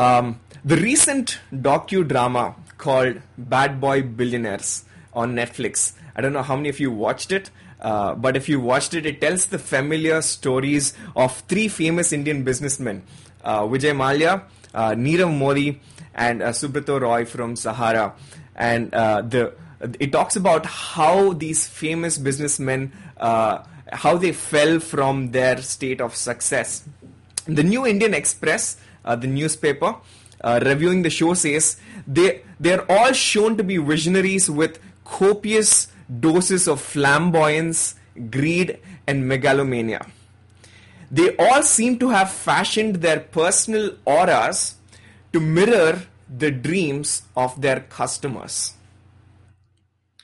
[0.00, 5.92] Um, the recent docudrama called Bad Boy Billionaires on Netflix.
[6.16, 7.50] I don't know how many of you watched it,
[7.82, 12.44] uh, but if you watched it, it tells the familiar stories of three famous Indian
[12.44, 13.02] businessmen
[13.44, 15.78] uh, Vijay Mallya, uh, Nirav Modi,
[16.14, 18.14] and uh, Subrata Roy from Sahara.
[18.56, 19.52] And uh, the
[19.98, 26.16] it talks about how these famous businessmen uh, how they fell from their state of
[26.16, 26.84] success.
[27.46, 28.76] The New Indian Express,
[29.10, 29.96] uh, the newspaper,
[30.40, 35.88] uh, reviewing the show says they they're all shown to be visionaries with copious
[36.26, 37.94] doses of flamboyance,
[38.30, 40.06] greed, and megalomania.
[41.10, 44.76] They all seem to have fashioned their personal auras
[45.32, 46.02] to mirror
[46.42, 48.74] the dreams of their customers.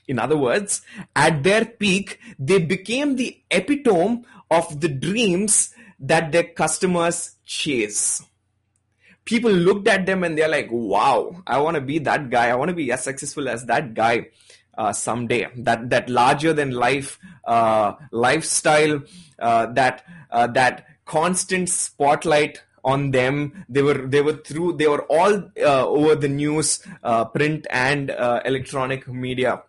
[0.07, 0.81] In other words,
[1.13, 8.23] at their peak, they became the epitome of the dreams that their customers chase.
[9.27, 12.47] People looked at them and they're like, wow, I want to be that guy.
[12.47, 14.27] I want to be as successful as that guy
[14.77, 15.47] uh, someday.
[15.57, 19.03] That, that larger than life uh, lifestyle,
[19.37, 23.65] uh, that, uh, that constant spotlight on them.
[23.67, 28.11] They were they were through they were all uh, over the news, uh, print and
[28.45, 29.63] electronic media.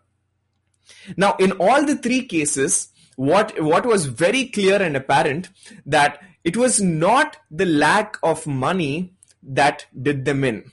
[1.17, 5.49] Now, in all the three cases, what what was very clear and apparent
[5.85, 10.73] that it was not the lack of money that did them in.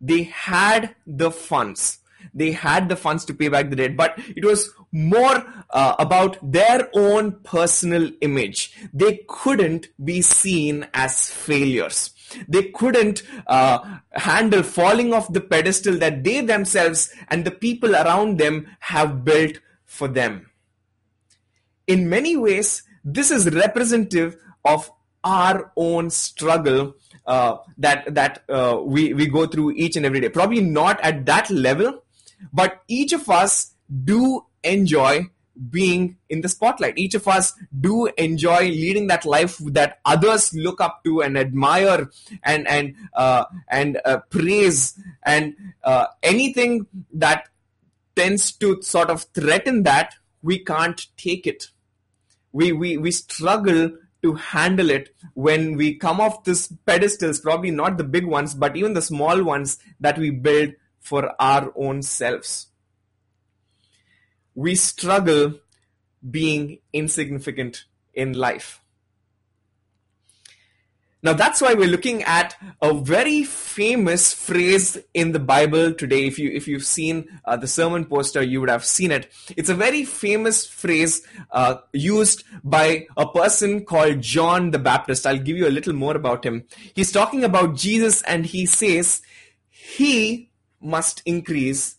[0.00, 1.98] They had the funds.
[2.32, 6.38] They had the funds to pay back the debt, but it was more uh, about
[6.42, 8.72] their own personal image.
[8.92, 12.10] They couldn't be seen as failures.
[12.48, 18.38] They couldn't uh, handle falling off the pedestal that they themselves and the people around
[18.38, 20.50] them have built for them.
[21.86, 24.90] In many ways, this is representative of
[25.22, 26.94] our own struggle
[27.26, 30.28] uh, that that uh, we we go through each and every day.
[30.28, 32.02] Probably not at that level,
[32.52, 33.72] but each of us
[34.04, 35.28] do enjoy
[35.70, 36.98] being in the spotlight.
[36.98, 42.10] Each of us do enjoy leading that life that others look up to and admire
[42.42, 45.54] and and uh, and uh, praise and
[45.84, 47.48] uh, anything that
[48.16, 51.68] tends to sort of threaten that we can't take it.
[52.52, 53.90] We we we struggle
[54.24, 58.74] to handle it when we come off these pedestals, probably not the big ones, but
[58.74, 62.68] even the small ones that we build for our own selves.
[64.54, 65.60] We struggle
[66.30, 68.80] being insignificant in life.
[71.24, 76.26] Now that's why we're looking at a very famous phrase in the Bible today.
[76.26, 79.32] If you if you've seen uh, the sermon poster, you would have seen it.
[79.56, 85.26] It's a very famous phrase uh, used by a person called John the Baptist.
[85.26, 86.64] I'll give you a little more about him.
[86.94, 89.22] He's talking about Jesus, and he says,
[89.70, 91.96] "He must increase,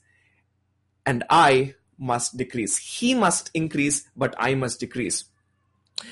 [1.03, 2.77] and I must decrease.
[2.77, 5.23] He must increase, but I must decrease."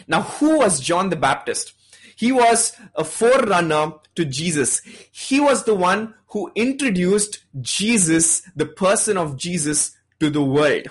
[0.07, 1.73] Now, who was John the Baptist?
[2.15, 4.81] He was a forerunner to Jesus.
[5.11, 10.87] He was the one who introduced Jesus, the person of Jesus, to the world.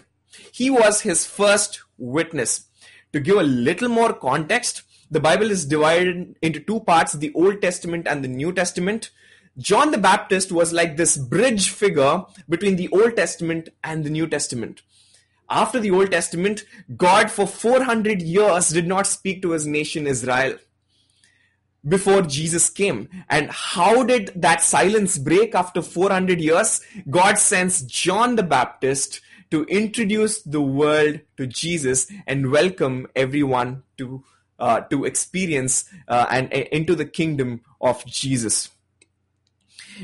[0.53, 2.67] He was his first witness.
[3.13, 7.61] To give a little more context, the Bible is divided into two parts the Old
[7.61, 9.11] Testament and the New Testament.
[9.59, 14.27] John the Baptist was like this bridge figure between the Old Testament and the New
[14.27, 14.83] Testament.
[15.51, 16.65] After the Old Testament,
[16.97, 20.57] God for 400 years did not speak to his nation Israel
[21.87, 23.09] before Jesus came.
[23.29, 26.81] And how did that silence break after 400 years?
[27.11, 29.21] God sends John the Baptist
[29.51, 34.25] to introduce the world to Jesus and welcome everyone to
[34.59, 38.71] uh, to experience uh, and uh, into the kingdom of Jesus.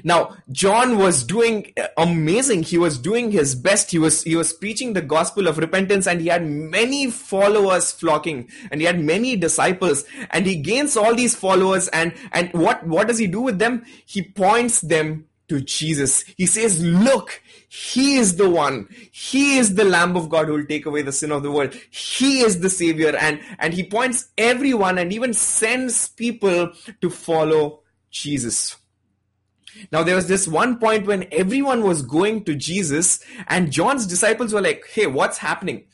[0.04, 2.62] Now, John was doing amazing.
[2.62, 3.90] He was doing his best.
[3.90, 8.48] He was he was preaching the gospel of repentance, and he had many followers flocking,
[8.70, 10.04] and he had many disciples.
[10.30, 13.84] And he gains all these followers, and and what what does he do with them?
[14.06, 16.24] He points them to Jesus.
[16.36, 18.88] He says, "Look, he is the one.
[19.12, 21.74] He is the Lamb of God who will take away the sin of the world.
[21.90, 27.80] He is the Savior." And and he points everyone, and even sends people to follow
[28.10, 28.76] Jesus.
[29.92, 34.52] Now, there was this one point when everyone was going to Jesus, and John's disciples
[34.52, 35.84] were like, Hey, what's happening?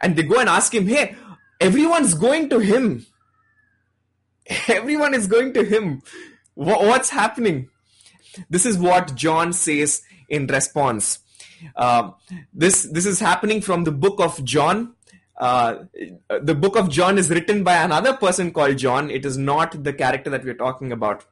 [0.00, 1.16] And they go and ask him, Hey,
[1.60, 3.06] everyone's going to him.
[4.68, 6.02] Everyone is going to him.
[6.54, 7.68] What's happening?
[8.50, 11.20] This is what John says in response.
[11.76, 12.10] Uh,
[12.52, 14.94] this this is happening from the book of John.
[15.36, 15.84] Uh,
[16.40, 19.10] the book of John is written by another person called John.
[19.10, 21.24] It is not the character that we're talking about.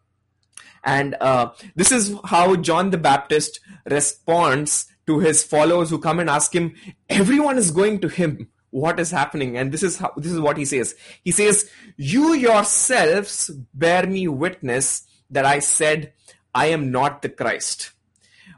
[0.84, 6.30] And uh, this is how John the Baptist responds to his followers who come and
[6.30, 6.74] ask him,
[7.08, 8.48] everyone is going to him.
[8.70, 9.56] What is happening?
[9.56, 10.94] And this is how, this is what he says.
[11.24, 16.12] He says, you yourselves bear me witness that I said,
[16.54, 17.90] I am not the Christ,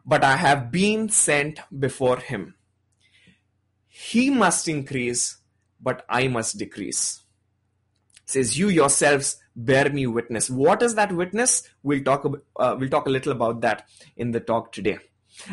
[0.05, 2.55] but I have been sent before him.
[3.89, 5.39] He must increase,
[5.81, 7.23] but I must decrease.
[8.25, 10.51] It says, you yourselves bear me witness.
[10.51, 11.69] What is that witness?
[11.83, 12.25] We'll talk.
[12.57, 14.99] Uh, we'll talk a little about that in the talk today.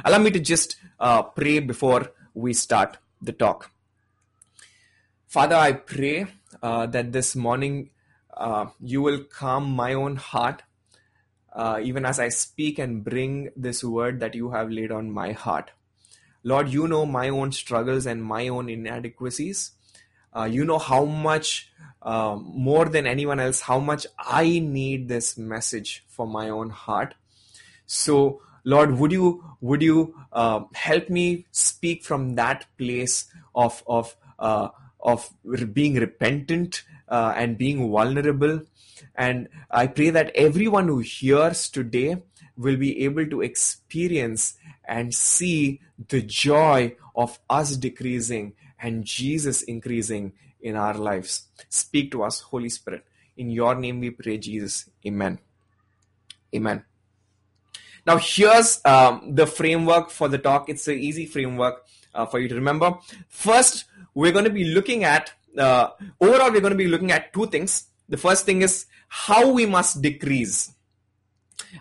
[0.03, 3.71] Allow me to just uh, pray before we start the talk.
[5.27, 6.27] Father, I pray
[6.63, 7.91] uh, that this morning
[8.35, 10.63] uh, you will calm my own heart,
[11.53, 15.33] uh, even as I speak and bring this word that you have laid on my
[15.33, 15.71] heart.
[16.43, 19.71] Lord, you know my own struggles and my own inadequacies.
[20.35, 21.71] Uh, you know how much
[22.01, 27.15] uh, more than anyone else how much i need this message for my own heart.
[27.85, 34.15] So lord would you would you uh, help me speak from that place of of
[34.37, 34.69] uh,
[35.01, 35.29] of
[35.73, 38.61] being repentant uh, and being vulnerable?
[39.15, 42.21] And i pray that everyone who hears today
[42.55, 44.55] will be able to experience
[44.85, 45.79] and see
[46.09, 51.47] the joy of us decreasing and Jesus increasing in our lives.
[51.69, 53.05] Speak to us, Holy Spirit.
[53.37, 54.89] In your name we pray, Jesus.
[55.05, 55.39] Amen.
[56.53, 56.83] Amen.
[58.05, 60.69] Now, here's um, the framework for the talk.
[60.69, 62.97] It's an easy framework uh, for you to remember.
[63.27, 65.89] First, we're going to be looking at, uh,
[66.19, 67.85] overall, we're going to be looking at two things.
[68.07, 70.73] The first thing is how we must decrease.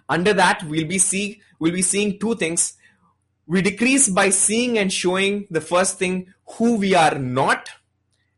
[0.08, 2.74] Under that, we'll be see we'll be seeing two things.
[3.48, 7.70] We decrease by seeing and showing the first thing who we are not,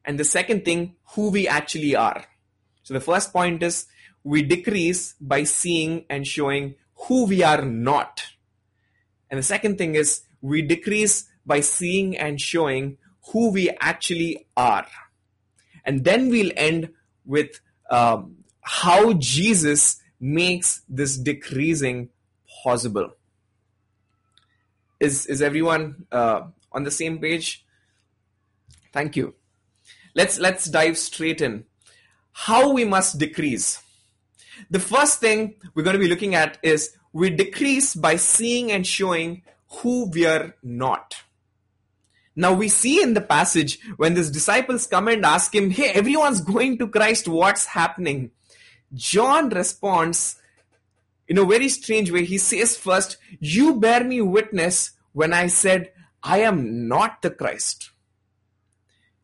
[0.04, 2.26] and the second thing, who we actually are.
[2.84, 3.86] So the first point is
[4.22, 6.76] we decrease by seeing and showing
[7.08, 8.22] who we are not.
[9.28, 12.98] And the second thing is we decrease by seeing and showing
[13.32, 14.86] who we actually are.
[15.84, 16.90] And then we'll end
[17.24, 17.60] with
[17.90, 22.10] um, how Jesus makes this decreasing
[22.62, 23.16] possible.
[25.00, 27.64] Is, is everyone uh, on the same page?
[28.92, 29.34] Thank you.
[30.14, 31.64] Let's let's dive straight in.
[32.32, 33.82] How we must decrease.
[34.70, 38.86] The first thing we're going to be looking at is we decrease by seeing and
[38.86, 41.16] showing who we are not.
[42.36, 46.40] Now we see in the passage when these disciples come and ask him, Hey, everyone's
[46.40, 48.30] going to Christ, what's happening?
[48.94, 50.39] John responds
[51.30, 52.26] in a very strange way.
[52.26, 55.92] He says first, You bear me witness when I said,
[56.22, 57.90] I am not the Christ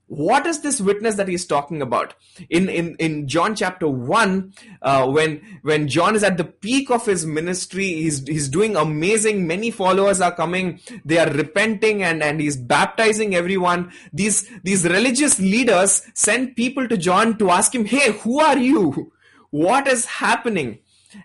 [0.09, 2.15] what is this witness that he's talking about?
[2.49, 7.05] In in in john chapter 1 uh, when when john is at the peak of
[7.07, 12.41] his ministry he's he's doing amazing many followers are coming they are repenting and and
[12.41, 13.93] he's baptizing everyone.
[14.13, 19.13] These these religious leaders send people to john to ask him hey who are you?
[19.51, 20.79] What is happening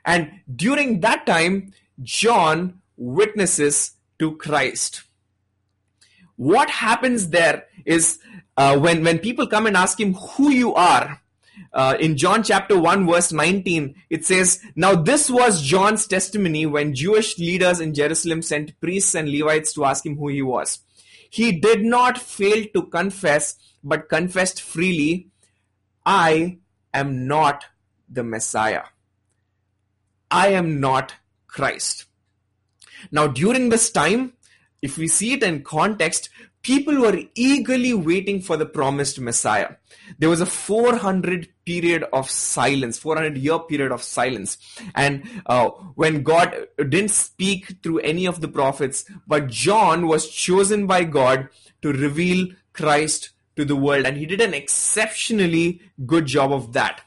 [0.06, 3.92] and during that time john witnesses
[4.22, 5.04] to christ.
[6.36, 8.20] What happens there is
[8.56, 11.22] uh, when when people come and ask him who you are
[11.74, 16.94] uh, in John chapter 1 verse 19 it says now this was John's testimony when
[16.94, 20.80] Jewish leaders in Jerusalem sent priests and Levites to ask him who he was.
[21.30, 25.30] He did not fail to confess but confessed freely
[26.06, 26.60] I
[26.94, 27.66] am not
[28.08, 28.84] the Messiah
[30.32, 31.16] I am not
[31.48, 32.06] Christ
[33.12, 34.34] now during this time
[34.82, 36.30] if we see it in context
[36.62, 39.76] people were eagerly waiting for the promised Messiah.
[40.20, 44.58] There was a 400 period of silence, 400 year period of silence.
[44.94, 50.88] And uh, when God didn't speak through any of the prophets, but John was chosen
[50.88, 51.50] by God
[51.82, 54.06] to reveal Christ to the world.
[54.06, 57.02] And he did an exceptionally good job of that.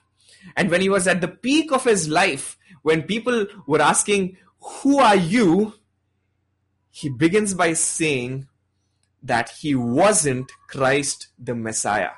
[0.57, 4.99] And when he was at the peak of his life, when people were asking, Who
[5.01, 5.75] are you?
[6.91, 8.47] He begins by saying,
[9.25, 12.11] that he wasn't Christ the Messiah.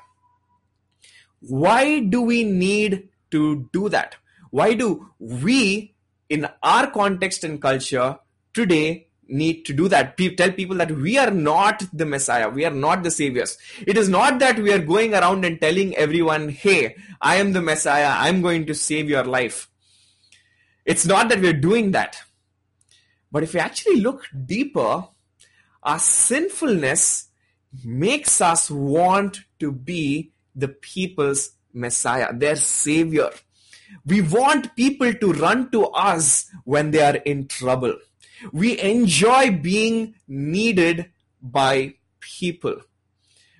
[1.39, 4.17] Why do we need to do that?
[4.51, 5.95] Why do we,
[6.29, 8.19] in our context and culture
[8.53, 10.17] today, need to do that?
[10.17, 12.49] Tell people that we are not the Messiah.
[12.49, 13.57] We are not the saviors.
[13.85, 17.61] It is not that we are going around and telling everyone, hey, I am the
[17.61, 18.13] Messiah.
[18.15, 19.69] I'm going to save your life.
[20.87, 22.17] It's not that we're doing that.
[23.29, 25.05] But if we actually look deeper,
[25.83, 27.27] our sinfulness
[27.83, 33.29] makes us want to be the people's Messiah, their Savior.
[34.05, 37.97] We want people to run to us when they are in trouble.
[38.53, 42.77] We enjoy being needed by people.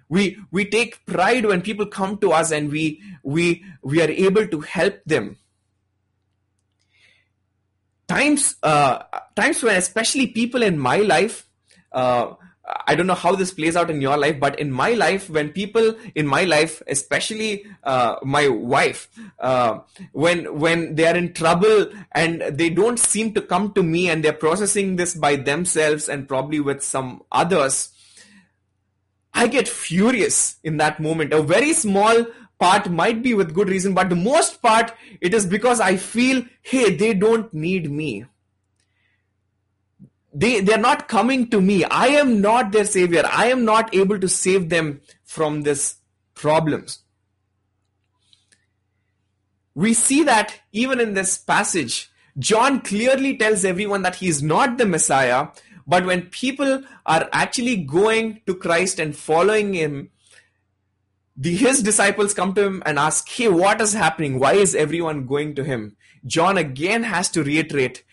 [0.08, 4.48] We, we take pride when people come to us and we, we, we are able
[4.48, 5.38] to help them.
[8.18, 9.04] Times, uh,
[9.36, 11.48] times when especially people in my life,
[11.92, 12.34] uh,
[12.88, 15.50] I don't know how this plays out in your life, but in my life, when
[15.50, 19.08] people in my life, especially uh, my wife,
[19.40, 19.82] uh,
[20.14, 24.24] when when they are in trouble and they don't seem to come to me and
[24.24, 27.90] they're processing this by themselves and probably with some others,
[29.32, 31.34] I get furious in that moment.
[31.34, 32.26] A very small
[32.60, 36.44] part might be with good reason, but the most part it is because I feel,
[36.62, 38.26] hey, they don't need me.
[40.34, 41.84] They they're not coming to me.
[41.86, 43.24] I am not their savior.
[43.26, 45.96] I am not able to save them from this
[46.36, 47.00] problems.
[49.74, 54.78] We see that even in this passage john clearly tells everyone that he is not
[54.78, 55.48] the messiah
[55.88, 60.10] but when people are actually going to christ and following him
[61.38, 65.26] the, his disciples come to him and ask hey what is happening why is everyone
[65.26, 68.04] going to him john again has to reiterate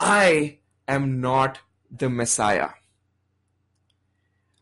[0.00, 1.58] i am not
[1.90, 2.70] the Messiah.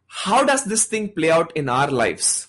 [0.07, 2.49] How does this thing play out in our lives?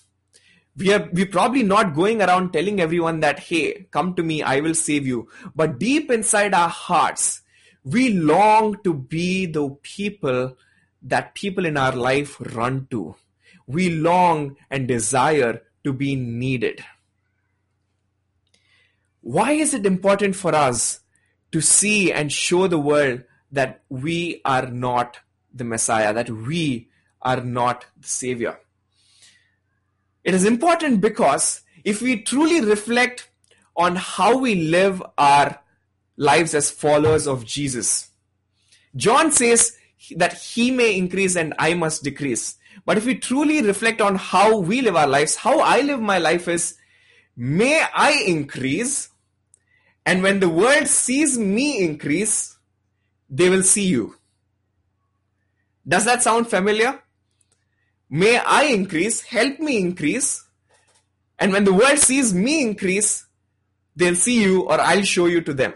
[0.76, 4.60] We are we probably not going around telling everyone that, hey, come to me, I
[4.60, 5.28] will save you.
[5.54, 7.42] But deep inside our hearts,
[7.84, 10.56] we long to be the people
[11.02, 13.16] that people in our life run to.
[13.68, 16.84] We long and desire to be needed.
[19.20, 21.00] Why is it important for us
[21.52, 23.22] to see and show the world
[23.52, 25.18] that we are not
[25.52, 26.88] the Messiah, that we
[27.22, 28.58] are not the Savior.
[30.24, 33.30] It is important because if we truly reflect
[33.76, 35.60] on how we live our
[36.16, 38.10] lives as followers of Jesus,
[38.94, 39.76] John says
[40.16, 42.56] that he may increase and I must decrease.
[42.88, 46.16] But if we truly reflect on how we live our lives, how I live my
[46.16, 46.74] life is,
[47.36, 49.10] may I increase,
[50.06, 52.56] and when the world sees me increase,
[53.28, 54.14] they will see you.
[55.86, 56.98] Does that sound familiar?
[58.08, 60.42] May I increase, help me increase,
[61.38, 63.26] and when the world sees me increase,
[63.96, 65.74] they'll see you or I'll show you to them.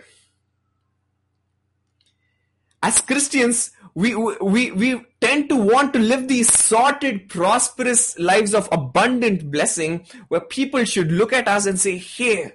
[2.82, 8.68] As Christians, we, we, we tend to want to live these sorted, prosperous lives of
[8.72, 12.52] abundant blessing where people should look at us and say, Hey,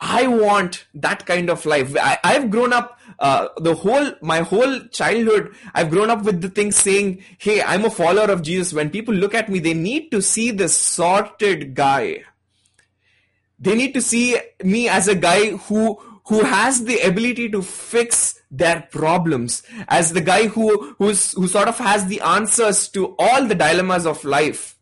[0.00, 1.96] I want that kind of life.
[2.00, 5.54] I, have grown up uh, the whole my whole childhood.
[5.74, 9.12] I've grown up with the thing saying, "Hey, I'm a follower of Jesus." When people
[9.12, 12.22] look at me, they need to see this sorted guy.
[13.58, 18.40] They need to see me as a guy who who has the ability to fix
[18.50, 23.44] their problems, as the guy who who's who sort of has the answers to all
[23.46, 24.78] the dilemmas of life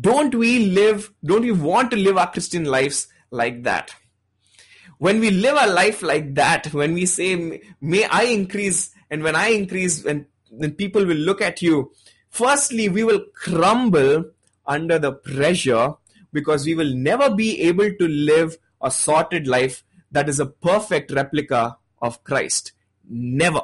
[0.00, 3.94] don't we live, don't we want to live our Christian lives like that?
[4.98, 9.36] When we live a life like that, when we say, may I increase, and when
[9.36, 11.92] I increase, and then people will look at you,
[12.30, 14.30] firstly, we will crumble
[14.66, 15.94] under the pressure
[16.32, 21.10] because we will never be able to live a sorted life that is a perfect
[21.10, 22.72] replica of Christ.
[23.08, 23.62] Never.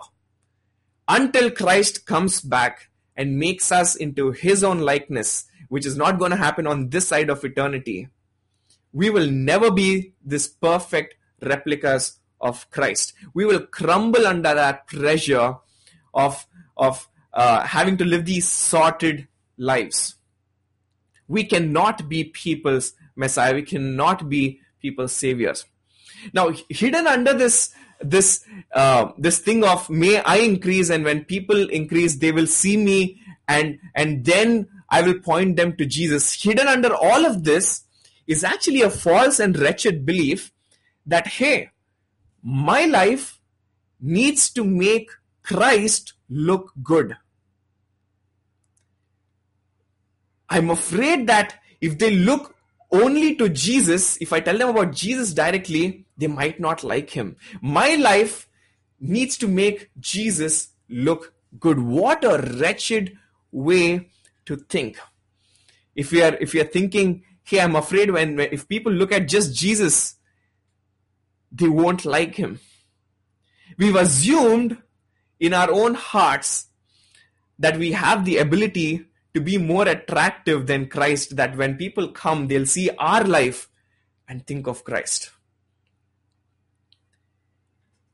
[1.07, 6.31] Until Christ comes back and makes us into his own likeness which is not going
[6.31, 8.09] to happen on this side of eternity,
[8.93, 13.13] we will never be this perfect replicas of Christ.
[13.35, 15.57] We will crumble under that pressure
[16.15, 16.47] of,
[16.77, 20.17] of uh, having to live these sorted lives.
[21.27, 23.55] We cannot be people's Messiah.
[23.55, 25.65] We cannot be people's saviors.
[26.33, 27.71] Now, hidden under this
[28.01, 32.77] this uh, this thing of may I increase, and when people increase, they will see
[32.77, 36.41] me, and and then I will point them to Jesus.
[36.41, 37.85] Hidden under all of this
[38.27, 40.53] is actually a false and wretched belief
[41.07, 41.71] that, hey,
[42.43, 43.41] my life
[44.01, 45.11] needs to make
[45.43, 47.17] Christ look good.
[50.51, 52.55] I'm afraid that if they look
[52.91, 57.37] only to Jesus, if I tell them about Jesus directly, they might not like him.
[57.61, 58.49] My life
[59.01, 61.79] needs to make Jesus look good.
[61.79, 63.19] What a wretched
[63.53, 64.09] way
[64.47, 64.99] to think.
[65.95, 69.29] If we are if we are thinking, hey, I'm afraid when if people look at
[69.29, 70.17] just Jesus,
[71.53, 72.61] they won't like him.
[73.77, 74.79] We've assumed
[75.39, 76.67] in our own hearts
[77.59, 79.05] that we have the ability
[79.39, 83.69] to be more attractive than Christ, that when people come, they'll see our life
[84.27, 85.31] and think of Christ.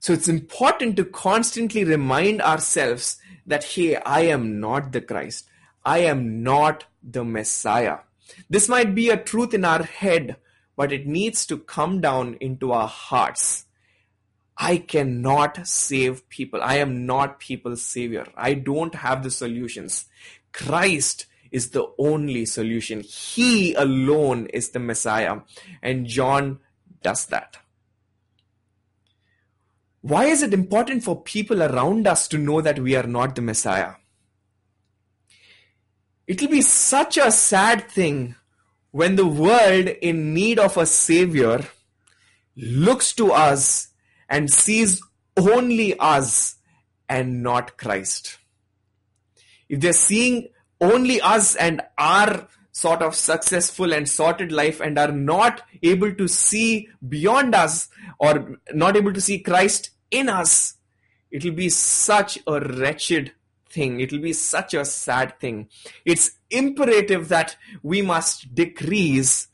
[0.01, 3.17] So it's important to constantly remind ourselves
[3.47, 5.49] that, hey, I am not the Christ.
[5.83, 8.01] I am not the Messiah.
[8.51, 10.37] This might be a truth in our head,
[10.77, 13.65] but it needs to come down into our hearts.
[14.59, 16.63] I cannot save people.
[16.63, 18.27] I am not people's savior.
[18.37, 20.05] I don't have the solutions.
[20.55, 23.01] Christ is the only solution.
[23.01, 25.41] He alone is the Messiah.
[25.83, 26.61] And John
[27.03, 27.59] does that.
[30.01, 33.43] Why is it important for people around us to know that we are not the
[33.43, 33.95] Messiah?
[36.27, 38.35] It will be such a sad thing
[38.91, 41.65] when the world in need of a savior
[42.57, 43.89] looks to us
[44.29, 45.03] and sees
[45.37, 46.57] only us
[47.09, 48.39] and not Christ.
[49.75, 50.51] If they're seeing
[50.81, 56.29] only us and our sort of successful and sorted life and are not able to
[56.29, 57.89] see beyond us
[58.21, 60.75] or not able to see Christ in us,
[61.33, 63.33] it will be such a wretched
[63.69, 63.99] thing.
[63.99, 65.69] It will be such a sad thing.
[66.05, 69.49] It's imperative that we must decrease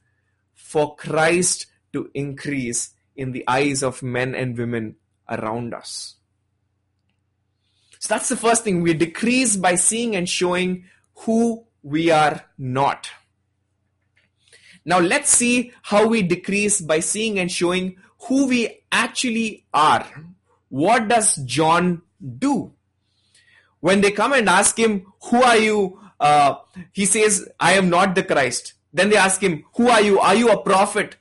[0.52, 4.96] for Christ to increase in the eyes of men and women
[5.30, 6.16] around us.
[8.00, 8.82] So that's the first thing.
[8.82, 13.08] We decrease by seeing and showing who we are not.
[14.84, 20.06] Now let's see how we decrease by seeing and showing who we actually are
[20.70, 22.02] what does John
[22.38, 22.72] do?
[23.80, 26.00] When they come and ask him, Who are you?
[26.18, 26.56] Uh,
[26.92, 28.74] he says, I am not the Christ.
[28.92, 30.18] Then they ask him, Who are you?
[30.20, 31.16] Are you a prophet?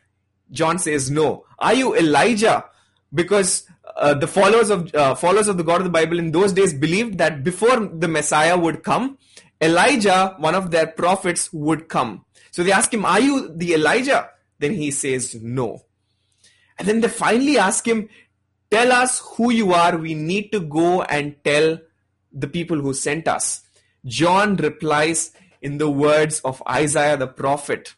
[0.52, 1.46] John says, No.
[1.58, 2.66] Are you Elijah?
[3.14, 3.66] Because
[3.96, 6.74] uh, the followers of uh, followers of the God of the Bible in those days
[6.74, 9.18] believed that before the Messiah would come,
[9.62, 12.26] Elijah, one of their prophets, would come.
[12.52, 14.30] So they ask him, Are you the Elijah?
[14.60, 15.86] Then he says, No.
[16.78, 18.10] And then they finally ask him,
[18.72, 19.98] Tell us who you are.
[19.98, 21.80] We need to go and tell
[22.32, 23.62] the people who sent us.
[24.06, 27.96] John replies in the words of Isaiah the prophet.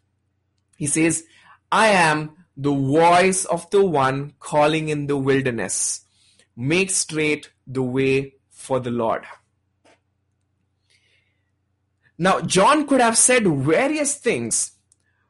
[0.77, 1.23] He says,
[1.71, 6.01] I am the voice of the one calling in the wilderness.
[6.55, 9.23] Make straight the way for the Lord.
[12.19, 14.73] Now, John could have said various things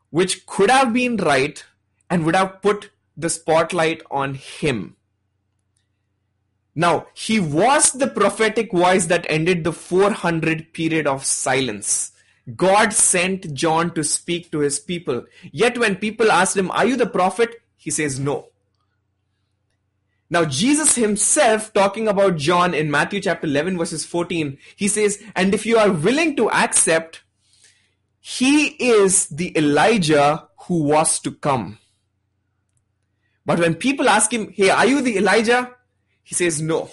[0.10, 1.64] which could have been right
[2.10, 4.98] and would have put the spotlight on him.
[6.76, 12.11] Now, he was the prophetic voice that ended the 400 period of silence.
[12.56, 15.26] God sent John to speak to his people.
[15.52, 17.62] Yet when people asked him, Are you the prophet?
[17.78, 18.48] He says, No.
[20.30, 25.54] Now, Jesus himself, talking about John in Matthew chapter 11, verses 14, he says, And
[25.54, 27.22] if you are willing to accept,
[28.22, 31.80] he is the Elijah who was to come.
[33.46, 35.76] But when people ask him, Hey, are you the Elijah?
[36.24, 36.90] He says no.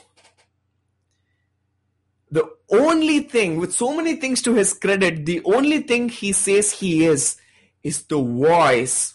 [2.70, 7.06] Only thing, with so many things to his credit, the only thing he says he
[7.06, 7.38] is,
[7.82, 9.14] is the voice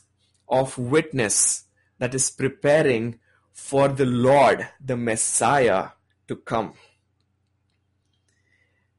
[0.50, 1.66] of witness
[2.00, 3.20] that is preparing
[3.52, 5.90] for the Lord, the Messiah,
[6.28, 6.74] to come.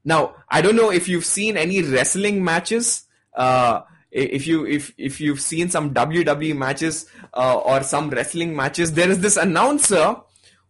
[0.04, 3.04] Now, I don't know if you've seen any wrestling matches.
[3.34, 8.92] Uh, if you if if you've seen some WWE matches uh, or some wrestling matches,
[8.92, 10.16] there is this announcer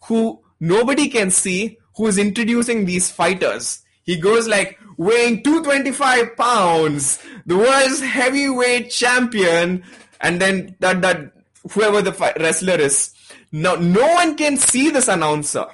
[0.05, 3.83] who nobody can see who is introducing these fighters.
[4.05, 9.85] He goes like weighing 225 pounds, the world's heavyweight champion,
[10.21, 11.33] and then that, that
[11.73, 13.15] whoever the wrestler is.
[13.51, 15.67] Now, no one can see this announcer.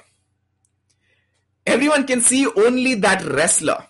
[1.65, 3.85] Everyone can see only that wrestler.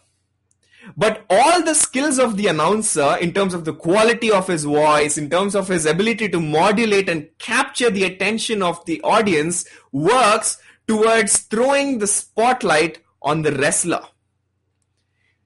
[0.98, 5.18] But all the skills of the announcer, in terms of the quality of his voice,
[5.18, 10.58] in terms of his ability to modulate and capture the attention of the audience, works
[10.88, 14.04] towards throwing the spotlight on the wrestler.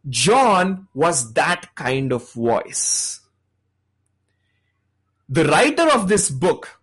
[0.07, 3.21] John was that kind of voice.
[5.27, 6.79] The writer of this book,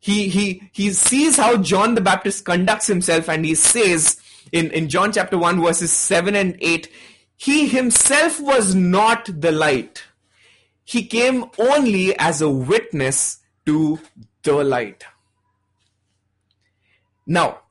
[0.00, 4.20] he, he, he sees how John the Baptist conducts himself and he says
[4.52, 6.90] in, in John chapter 1 verses 7 and 8,
[7.36, 10.04] he himself was not the light.
[10.84, 14.00] He came only as a witness to
[14.42, 15.04] the light.
[17.26, 17.62] Now,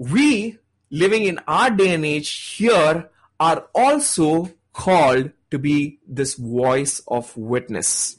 [0.00, 0.56] we
[0.90, 7.36] living in our day and age here are also called to be this voice of
[7.36, 8.16] witness.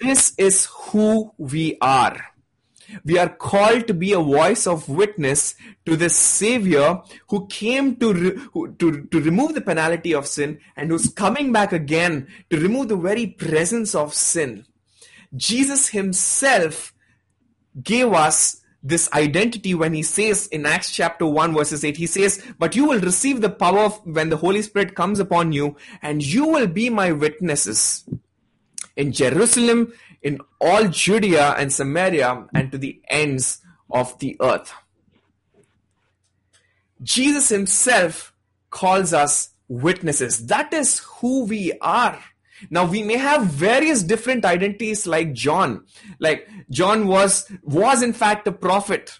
[0.00, 2.16] This is who we are.
[3.04, 5.54] We are called to be a voice of witness
[5.84, 10.60] to the Savior who came to, re- who, to, to remove the penalty of sin
[10.76, 14.64] and who's coming back again to remove the very presence of sin.
[15.34, 16.94] Jesus himself
[17.82, 22.42] gave us this identity when he says in Acts chapter 1 verses 8, he says,
[22.58, 26.24] But you will receive the power of when the Holy Spirit comes upon you, and
[26.24, 28.04] you will be my witnesses
[28.96, 34.72] in Jerusalem, in all Judea and Samaria, and to the ends of the earth.
[37.02, 38.32] Jesus himself
[38.70, 40.46] calls us witnesses.
[40.46, 42.18] That is who we are.
[42.70, 45.84] Now we may have various different identities like John.
[46.18, 49.18] Like John was, was in fact a prophet,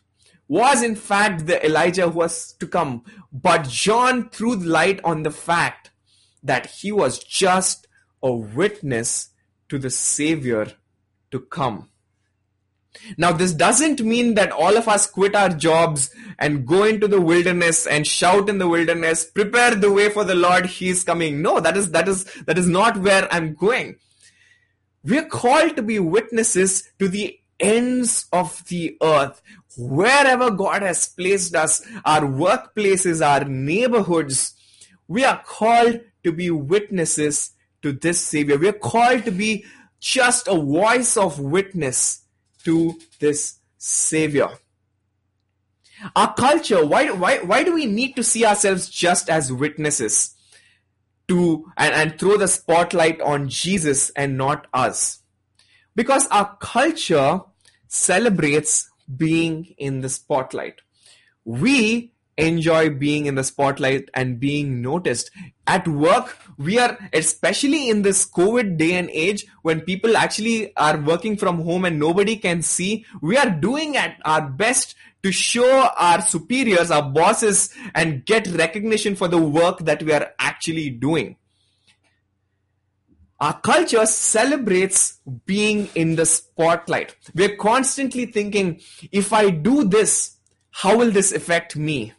[0.49, 3.05] was in fact the Elijah who was to come.
[3.33, 5.90] But John threw light on the fact
[6.42, 7.87] that he was just
[8.22, 9.31] a witness
[9.68, 10.72] to the Savior
[11.31, 11.88] to come.
[13.16, 17.20] Now, this doesn't mean that all of us quit our jobs and go into the
[17.20, 21.42] wilderness and shout in the wilderness, prepare the way for the Lord, He is coming.
[21.42, 23.96] No, that is, that is, that is not where I'm going.
[25.04, 29.40] We're called to be witnesses to the ends of the earth.
[29.78, 34.54] Wherever God has placed us, our workplaces, our neighborhoods,
[35.06, 38.59] we are called to be witnesses to this Savior.
[38.59, 39.64] We are called to be
[40.00, 42.22] just a voice of witness
[42.66, 44.48] to this Savior.
[46.14, 50.35] Our culture, why, why, why do we need to see ourselves just as witnesses
[51.29, 55.20] to and, and throw the spotlight on Jesus and not us?
[55.94, 57.40] Because our culture
[57.88, 60.81] celebrates being in the spotlight.
[61.44, 65.31] We enjoy being in the spotlight and being noticed.
[65.66, 70.99] At work, we are, especially in this COVID day and age when people actually are
[70.99, 75.88] working from home and nobody can see, we are doing at our best to show
[75.99, 81.37] our superiors, our bosses, and get recognition for the work that we are actually doing.
[83.38, 87.16] Our culture celebrates being in the spotlight.
[87.35, 88.81] We're constantly thinking,
[89.12, 90.37] if I do this,
[90.70, 92.14] how will this affect me?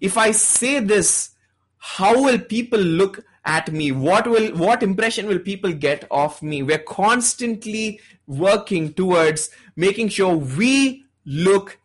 [0.00, 1.30] If I say this,
[1.78, 3.92] how will people look at me?
[3.92, 6.62] What will what impression will people get of me?
[6.62, 11.78] We're constantly working towards making sure we look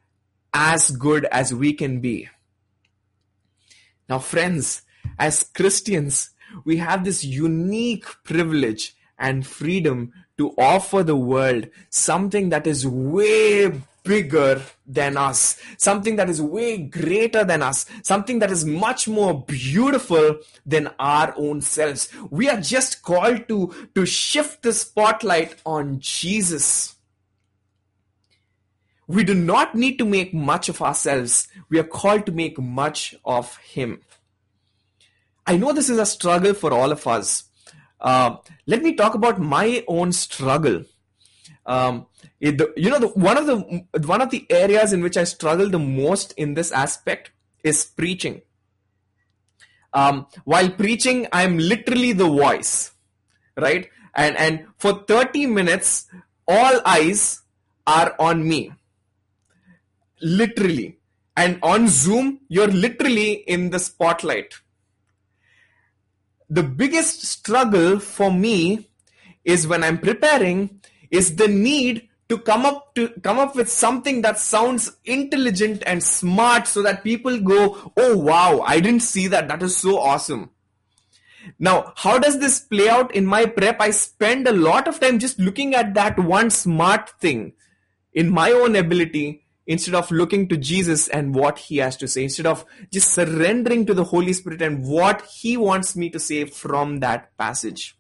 [0.54, 2.30] as good as we can be.
[4.10, 4.82] Now, friends,
[5.18, 6.32] as Christians,
[6.66, 13.72] we have this unique privilege and freedom to offer the world something that is way
[14.04, 19.44] bigger than us, something that is way greater than us, something that is much more
[19.44, 22.10] beautiful than our own selves.
[22.30, 26.96] We are just called to, to shift the spotlight on Jesus.
[29.08, 31.48] We do not need to make much of ourselves.
[31.70, 34.02] We are called to make much of Him.
[35.46, 37.44] I know this is a struggle for all of us.
[38.00, 40.84] Uh, let me talk about my own struggle.
[41.66, 42.08] Um,
[42.40, 45.70] it, you know, the, one of the one of the areas in which I struggle
[45.70, 47.32] the most in this aspect
[47.64, 48.42] is preaching.
[49.94, 52.92] Um, while preaching, I'm literally the voice,
[53.56, 53.90] right?
[54.16, 56.08] And and for 30 minutes,
[56.48, 57.42] all eyes
[57.88, 58.72] are on me,
[60.22, 60.98] literally.
[61.36, 64.54] And on Zoom, you're literally in the spotlight.
[66.50, 68.90] The biggest struggle for me
[69.44, 70.82] is when I'm preparing
[71.14, 76.04] is the need to come up to come up with something that sounds intelligent and
[76.04, 79.48] smart so that people go oh wow i didn't see that.
[79.48, 80.50] That is so awesome.
[81.60, 83.14] Now how does this play out?
[83.14, 87.10] In my prep i spend a lot of time just looking at that one smart
[87.20, 87.54] thing
[88.14, 92.24] in my own ability instead of looking to jesus and what he has to say
[92.24, 96.44] instead of just surrendering to the holy spirit and what he wants me to say
[96.44, 97.98] from that passage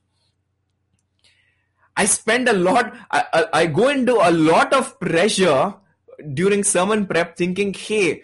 [1.96, 5.76] I spend a lot, I, I, I go into a lot of pressure
[6.34, 8.24] during sermon prep thinking, hey,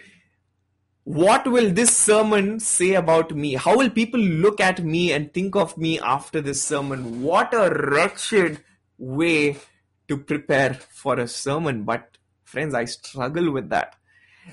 [1.04, 3.56] what will this sermon say about me?
[3.56, 7.22] How will people look at me and think of me after this sermon?
[7.24, 8.64] What a wretched
[8.98, 9.58] way
[10.08, 11.84] to prepare for a sermon.
[11.84, 13.96] But friends, I struggle with that.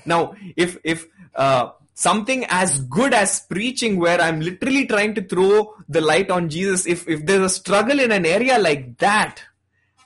[0.05, 5.73] Now, if, if, uh, something as good as preaching where I'm literally trying to throw
[5.89, 9.41] the light on Jesus, if, if there's a struggle in an area like that,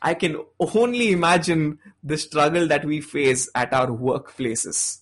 [0.02, 5.00] I can only imagine the struggle that we face at our workplaces.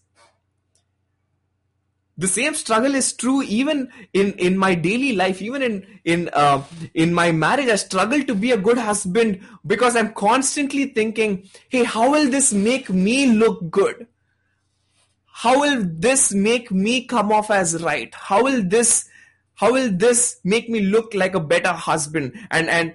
[2.17, 6.63] The same struggle is true even in, in my daily life, even in in uh,
[6.93, 7.69] in my marriage.
[7.69, 12.51] I struggle to be a good husband because I'm constantly thinking, "Hey, how will this
[12.51, 14.07] make me look good?"
[15.41, 19.07] How will this make me come off as right how will this
[19.55, 22.93] how will this make me look like a better husband and and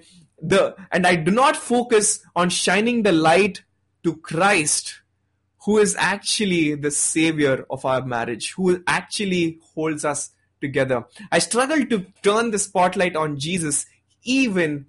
[0.49, 3.63] the and I do not focus on shining the light
[4.03, 5.01] to Christ,
[5.65, 10.31] who is actually the savior of our marriage, who actually holds us
[10.61, 11.05] together.
[11.33, 13.87] I struggle to turn the spotlight on Jesus
[14.23, 14.87] even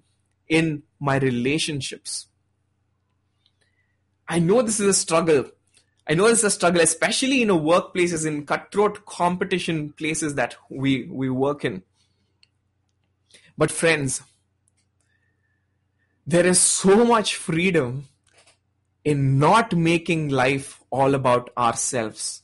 [0.48, 2.26] in my relationships.
[4.28, 5.46] I know this is a struggle.
[6.08, 11.04] I know it's a struggle, especially in a workplaces, in cutthroat competition places that we,
[11.10, 11.82] we work in.
[13.58, 14.22] But friends,
[16.26, 18.08] there is so much freedom
[19.04, 22.42] in not making life all about ourselves.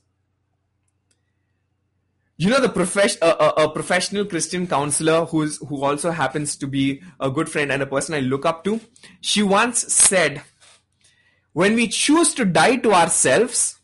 [2.37, 6.67] You know the profes- a, a, a professional Christian counselor who's who also happens to
[6.67, 8.81] be a good friend and a person I look up to.
[9.21, 10.43] She once said,
[11.53, 13.79] "When we choose to die to ourselves,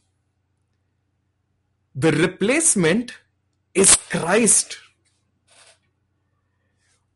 [1.95, 3.15] the replacement
[3.75, 4.79] is Christ."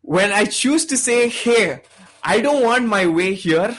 [0.00, 1.82] When I choose to say, "Hey,
[2.22, 3.76] I don't want my way here,"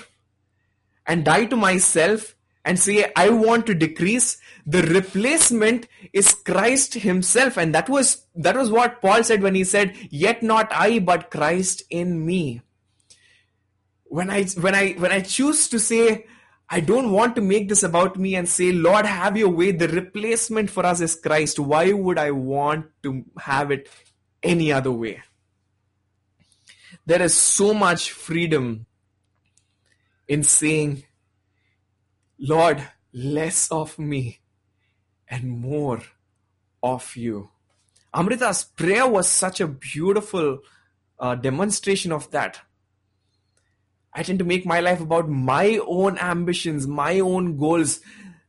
[1.06, 7.58] and die to myself and say, I want to decrease, the replacement is Christ himself.
[7.58, 11.30] And that was, that was what Paul said when he said, yet not I, but
[11.30, 12.62] Christ in me.
[14.06, 16.26] When I, when I, when I choose to say,
[16.70, 19.72] I don't want to make this about me and say, Lord, have your way.
[19.72, 21.60] The replacement for us is Christ.
[21.60, 23.90] Why would I want to have it
[24.42, 25.22] any other way?
[27.06, 28.86] There is so much freedom
[30.28, 31.04] in saying,
[32.40, 32.82] Lord,
[33.14, 34.40] less of me
[35.28, 36.02] and more
[36.82, 37.50] of you.
[38.14, 40.60] Amrita's prayer was such a beautiful
[41.20, 42.62] uh, demonstration of that.
[44.16, 48.00] I tend to make my life about my own ambitions, my own goals.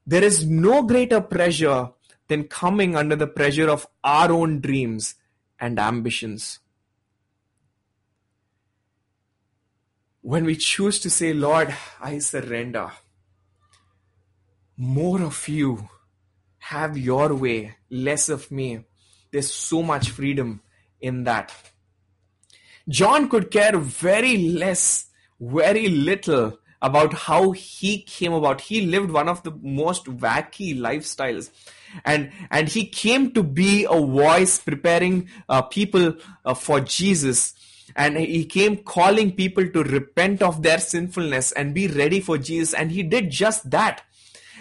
[0.07, 1.91] There is no greater pressure
[2.29, 5.15] than coming under the pressure of our own dreams
[5.59, 6.59] and ambitions.
[10.21, 12.91] When we choose to say, Lord, I surrender,
[14.77, 15.89] more of you,
[16.59, 18.85] have your way, less of me.
[19.31, 20.63] There's so much freedom
[21.01, 21.53] in that.
[22.89, 25.07] John could care very less,
[25.45, 28.61] very little about how he came about.
[28.61, 31.51] He lived one of the most wacky lifestyles.
[32.05, 37.55] And, and he came to be a voice preparing uh, people uh, for Jesus.
[37.97, 42.75] And he came calling people to repent of their sinfulness and be ready for Jesus.
[42.75, 44.03] And he did just that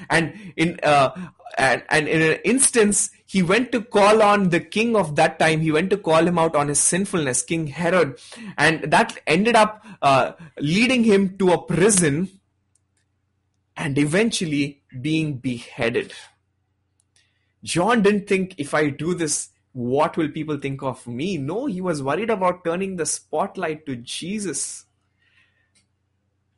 [0.09, 1.09] and in uh,
[1.57, 5.61] and, and in an instance he went to call on the king of that time.
[5.61, 8.19] He went to call him out on his sinfulness king herod.
[8.59, 12.29] And that ended up uh, leading him to a prison
[13.75, 16.13] and eventually being beheaded.
[17.63, 21.37] John didn't think if i do this what will people think of me?
[21.37, 24.85] No he was worried about turning the spotlight to jesus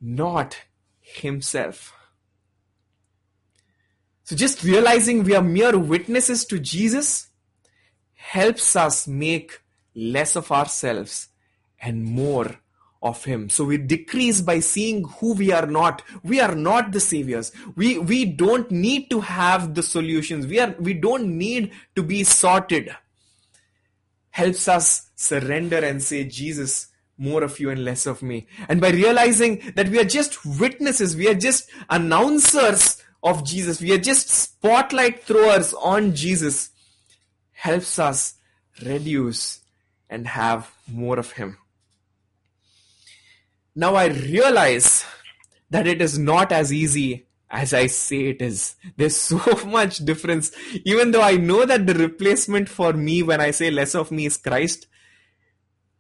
[0.01, 0.57] not
[0.99, 1.93] himself
[4.25, 7.29] so just realizing we are mere witnesses to Jesus
[8.15, 9.61] helps us make
[9.93, 11.29] less of ourselves
[11.79, 12.55] and more
[13.03, 13.49] of him.
[13.49, 16.01] So we decrease by seeing who we are not.
[16.23, 17.51] We are not the saviors.
[17.75, 20.47] We we don't need to have the solutions.
[20.47, 22.95] We are we don't need to be sorted.
[24.31, 28.47] Helps us surrender and say jesus more of you and less of me.
[28.67, 33.81] And by realizing that we are just witnesses we are just announcers of Jesus.
[33.81, 36.69] We are just spotlight throwers on Jesus.
[37.51, 38.35] Helps us
[38.85, 39.61] reduce
[40.09, 41.57] and have more of Him.
[43.75, 45.05] Now I realize
[45.71, 48.75] that it is not as easy as I say it is.
[48.95, 50.51] There's so much difference.
[50.85, 54.27] Even though I know that the replacement for me when I say less of me
[54.27, 54.87] is Christ,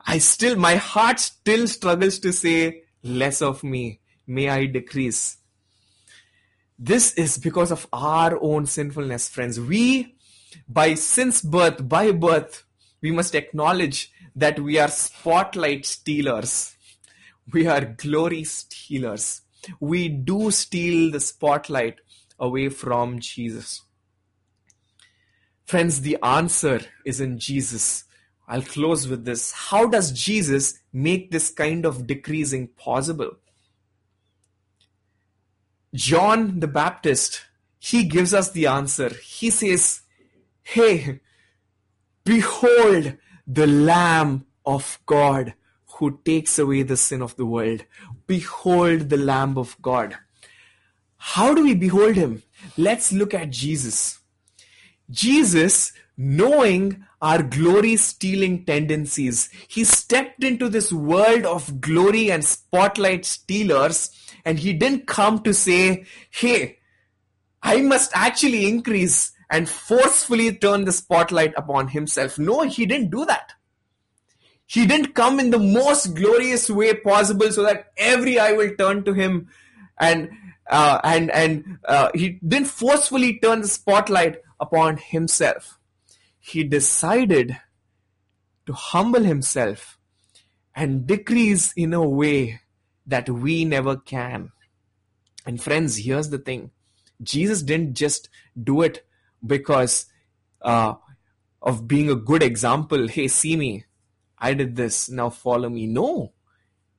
[0.05, 4.01] I still, my heart still struggles to say less of me.
[4.27, 5.37] May I decrease.
[6.77, 9.59] This is because of our own sinfulness, friends.
[9.59, 10.15] We,
[10.67, 12.65] by sin's birth, by birth,
[13.01, 16.75] we must acknowledge that we are spotlight stealers.
[17.53, 19.41] We are glory stealers.
[19.79, 21.99] We do steal the spotlight
[22.39, 23.81] away from Jesus.
[25.65, 28.03] Friends, the answer is in Jesus.
[28.47, 29.51] I'll close with this.
[29.51, 33.37] How does Jesus make this kind of decreasing possible?
[35.95, 37.45] John the Baptist,
[37.79, 39.09] he gives us the answer.
[39.23, 40.01] He says,
[40.61, 41.21] Hey,
[42.23, 45.53] behold the Lamb of God
[45.97, 47.85] who takes away the sin of the world.
[48.27, 50.17] Behold the Lamb of God.
[51.17, 52.43] How do we behold him?
[52.77, 54.19] Let's look at Jesus.
[55.09, 59.49] Jesus, knowing our glory stealing tendencies.
[59.67, 64.11] He stepped into this world of glory and spotlight stealers,
[64.45, 66.77] and he didn't come to say, Hey,
[67.63, 72.37] I must actually increase and forcefully turn the spotlight upon himself.
[72.37, 73.53] No, he didn't do that.
[74.67, 79.03] He didn't come in the most glorious way possible so that every eye will turn
[79.03, 79.49] to him
[79.99, 80.29] and
[80.69, 85.79] uh, and and uh, he didn't forcefully turn the spotlight upon himself.
[86.45, 87.57] He decided
[88.67, 89.97] to humble himself
[90.75, 92.61] and decrease in a way
[93.07, 94.51] that we never can.
[95.47, 96.69] And friends, here's the thing
[97.23, 98.29] Jesus didn't just
[98.61, 99.07] do it
[99.43, 100.05] because
[100.61, 100.93] uh,
[101.63, 103.07] of being a good example.
[103.15, 103.85] Hey, see me.
[104.37, 105.09] I did this.
[105.09, 105.87] Now follow me.
[105.87, 106.33] No.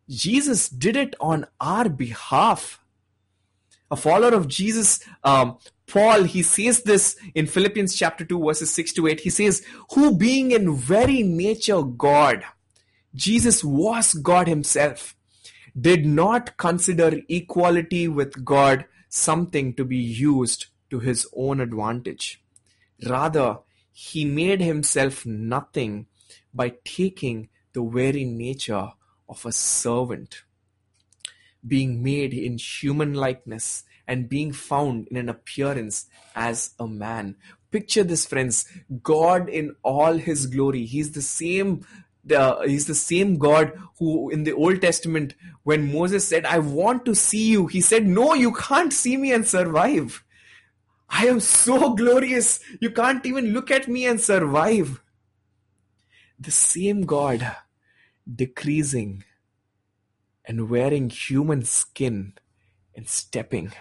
[0.08, 2.80] Jesus did it on our behalf.
[3.92, 8.92] A follower of Jesus, um, Paul, he says this in Philippians chapter 2, verses 6
[8.94, 9.20] to 8.
[9.20, 12.44] He says, Who being in very nature God,
[13.14, 15.14] Jesus was God himself,
[15.78, 22.42] did not consider equality with God something to be used to his own advantage.
[23.06, 23.58] Rather,
[23.92, 26.06] he made himself nothing
[26.52, 28.90] by taking the very nature
[29.28, 30.42] of a servant,
[31.66, 37.36] being made in human likeness and being found in an appearance as a man.
[37.70, 38.66] Picture this, friends.
[39.02, 40.86] God in all his glory.
[40.86, 41.84] He's the same
[42.34, 47.04] uh, he's the same God who in the Old Testament, when Moses said, I want
[47.04, 50.24] to see you, he said, No, you can't see me and survive.
[51.08, 52.60] I am so glorious.
[52.80, 55.00] You can't even look at me and survive.
[56.38, 57.56] The same God
[58.32, 59.24] decreasing
[60.44, 62.34] and wearing human skin
[62.94, 63.72] and stepping.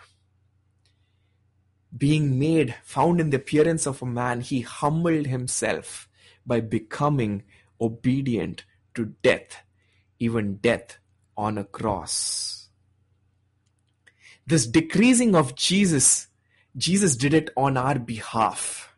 [1.98, 6.10] Being made, found in the appearance of a man, he humbled himself
[6.46, 7.44] by becoming
[7.80, 9.64] obedient to death,
[10.20, 10.98] even death
[11.38, 12.70] on a cross.
[14.46, 16.28] This decreasing of Jesus
[16.78, 18.94] Jesus did it on our behalf.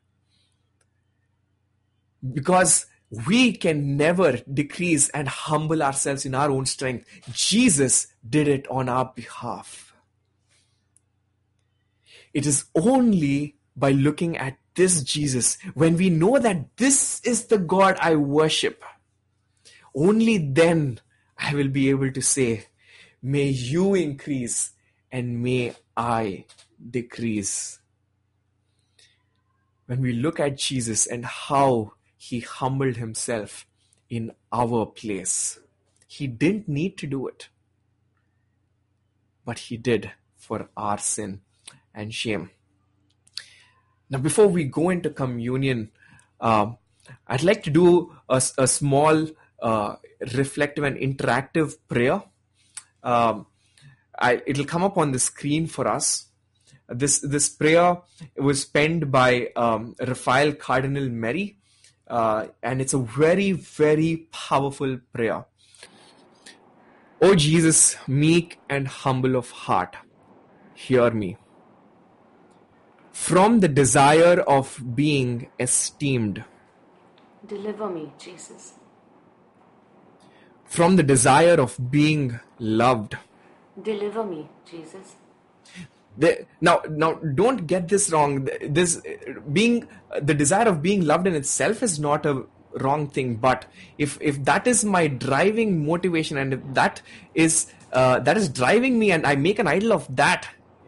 [2.33, 2.88] Because
[3.27, 7.07] we can never decrease and humble ourselves in our own strength.
[7.31, 9.87] Jesus did it on our behalf.
[12.38, 17.58] It is only by looking at this Jesus, when we know that this is the
[17.58, 18.86] God I worship,
[19.95, 21.00] only then
[21.36, 22.67] I will be able to say,
[23.23, 24.73] May you increase
[25.12, 26.45] and may I
[26.91, 27.80] decrease.
[29.88, 33.65] When we look at Jesus and how he humbled himself
[34.12, 35.58] in our place,
[36.08, 37.50] he didn't need to do it,
[39.43, 41.41] but he did for our sin
[41.97, 42.51] and shame.
[44.10, 45.91] Now, before we go into communion,
[46.39, 46.67] uh,
[47.27, 49.27] I'd like to do a, a small
[49.62, 49.95] uh,
[50.36, 52.23] reflective and interactive prayer.
[53.03, 53.47] Um,
[54.17, 56.25] I, it'll come up on the screen for us.
[56.89, 57.97] This this prayer
[58.38, 61.57] was penned by um, Raphael Cardinal Merry,
[62.07, 65.45] uh, and it's a very very powerful prayer.
[67.21, 69.97] O Jesus, meek and humble of heart,
[70.75, 71.36] hear me.
[73.25, 76.43] From the desire of being esteemed,
[77.45, 78.73] Deliver me, Jesus.
[80.65, 83.17] from the desire of being loved.
[83.82, 85.15] Deliver me, Jesus.
[86.17, 88.47] The, now, now, don't get this wrong.
[88.80, 89.01] This
[89.51, 89.88] being
[90.21, 92.43] the desire of being loved in itself is not a
[92.82, 93.36] wrong thing.
[93.36, 93.65] But
[93.97, 97.01] if if that is my driving motivation, and if that
[97.36, 100.47] is uh, that is driving me, and I make an idol of that,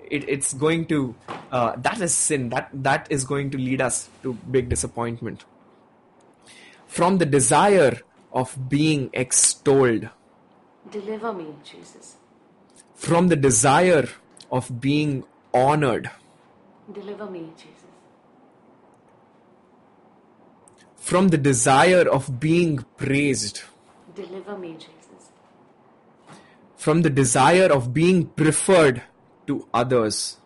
[0.10, 1.16] it, it's going to
[1.52, 2.50] uh, that is sin.
[2.50, 5.46] That that is going to lead us to big disappointment.
[6.88, 8.00] From the desire
[8.34, 10.10] of being extolled,
[10.92, 12.16] Deliver me, Jesus.
[12.96, 14.08] from the desire
[14.52, 16.10] of being honored,
[16.92, 17.74] Deliver me, Jesus.
[20.96, 23.62] from the desire of being praised,
[24.16, 25.30] Deliver me, Jesus.
[26.78, 29.04] from the desire of being preferred
[29.50, 30.38] to others,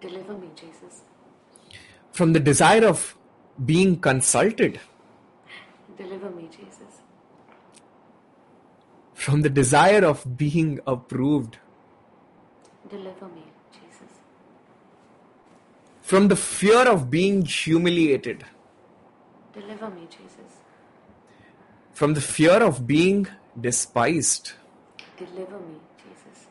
[0.00, 1.02] Deliver me, Jesus.
[2.12, 3.16] from the desire of
[3.72, 4.80] being consulted,
[5.98, 7.00] Deliver me, Jesus.
[9.14, 11.56] from the desire of being approved,
[12.90, 13.44] Deliver me,
[13.76, 14.12] Jesus.
[16.02, 18.44] from the fear of being humiliated,
[19.54, 20.60] Deliver me, Jesus.
[21.92, 23.26] from the fear of being
[23.68, 24.52] despised,
[25.16, 26.46] Deliver me, Jesus.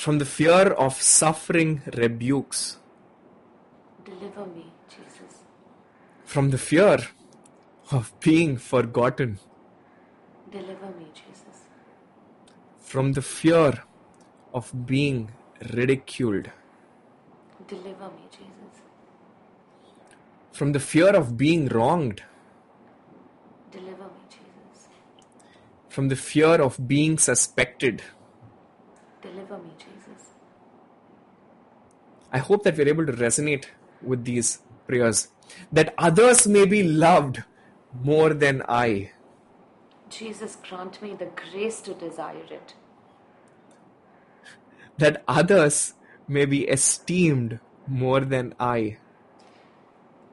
[0.00, 2.78] From the fear of suffering rebukes,
[4.02, 5.32] Deliver me, Jesus.
[6.24, 6.96] from the fear
[7.92, 9.38] of being forgotten,
[10.50, 11.58] Deliver me, Jesus.
[12.78, 13.82] from the fear
[14.54, 15.18] of being
[15.74, 16.50] ridiculed,
[17.68, 18.74] Deliver me, Jesus.
[20.50, 22.22] from the fear of being wronged,
[23.70, 24.88] Deliver me, Jesus.
[25.90, 28.02] from the fear of being suspected.
[29.50, 30.28] Deliver me, Jesus.
[32.32, 33.64] I hope that we're able to resonate
[34.00, 35.28] with these prayers.
[35.72, 37.42] That others may be loved
[37.92, 39.10] more than I.
[40.08, 42.74] Jesus, grant me the grace to desire it.
[44.98, 45.94] That others
[46.28, 48.98] may be esteemed more than I.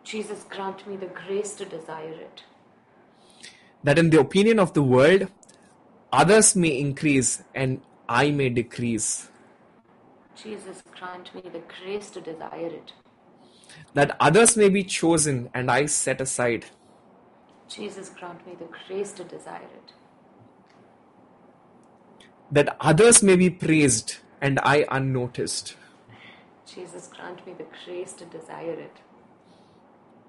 [0.04, 2.44] Jesus, grant me the grace to desire it.
[3.84, 5.28] That in the opinion of the world,
[6.12, 9.30] others may increase and I may decrease.
[10.36, 12.94] Jesus, grant me the grace to desire it.
[13.94, 16.66] That others may be chosen and I set aside.
[17.68, 19.94] Jesus, grant me the grace to desire it.
[22.52, 25.76] That others may be praised and I unnoticed.
[26.66, 28.98] Jesus, grant me the grace to desire it.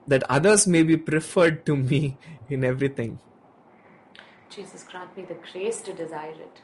[0.06, 2.16] That others may be preferred to me
[2.48, 3.18] in everything.
[4.48, 6.62] Jesus, grant me the grace to desire it.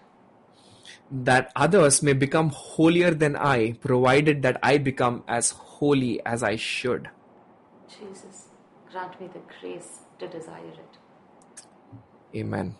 [1.10, 6.56] That others may become holier than I, provided that I become as holy as I
[6.56, 7.08] should.
[7.88, 8.48] Jesus,
[8.90, 10.98] grant me the grace to desire it.
[12.36, 12.74] Amen.